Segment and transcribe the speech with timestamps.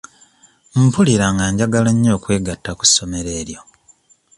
[0.83, 3.61] Mpulira nga njagala nnyo okwegatta ku ssomero eryo.